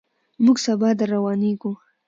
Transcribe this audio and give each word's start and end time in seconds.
موږ 0.43 0.57
سبا 0.65 0.89
درروانېږو. 0.99 1.71